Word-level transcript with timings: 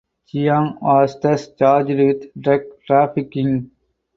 Cheong 0.27 0.81
was 0.81 1.19
thus 1.19 1.49
charged 1.53 1.89
with 1.89 2.33
drug 2.41 2.61
trafficking. 2.87 3.69